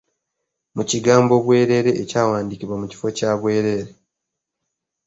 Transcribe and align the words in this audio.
Mu 0.75 0.83
kigambo 0.89 1.33
‘bwerere’ 1.45 1.91
ekyawandiikibwa 2.01 2.75
mu 2.81 2.85
kifo 2.91 3.07
kya 3.17 3.31
'bwereere'. 3.35 3.93